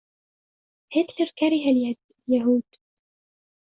[0.95, 1.95] هتلر كره
[2.27, 2.63] اليهود.